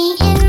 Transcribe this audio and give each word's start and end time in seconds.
me 0.00 0.16
in 0.18 0.39